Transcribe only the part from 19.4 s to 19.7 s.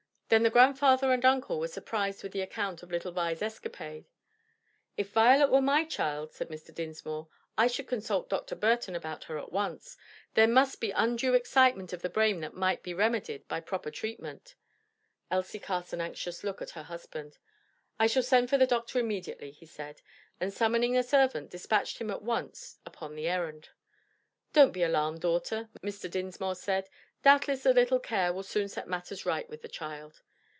he